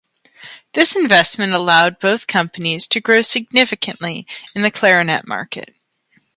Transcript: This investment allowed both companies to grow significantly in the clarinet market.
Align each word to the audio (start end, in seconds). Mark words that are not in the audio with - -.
This 0.73 0.95
investment 0.95 1.53
allowed 1.53 1.99
both 1.99 2.25
companies 2.25 2.87
to 2.87 3.01
grow 3.01 3.21
significantly 3.21 4.25
in 4.55 4.63
the 4.63 4.71
clarinet 4.71 5.27
market. 5.27 5.75